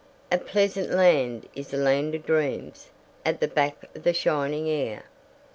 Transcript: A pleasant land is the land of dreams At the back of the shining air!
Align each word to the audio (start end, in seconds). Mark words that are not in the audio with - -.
A 0.31 0.39
pleasant 0.39 0.89
land 0.89 1.47
is 1.53 1.67
the 1.67 1.77
land 1.77 2.15
of 2.15 2.25
dreams 2.25 2.89
At 3.23 3.39
the 3.39 3.47
back 3.47 3.83
of 3.93 4.01
the 4.01 4.13
shining 4.13 4.67
air! 4.67 5.03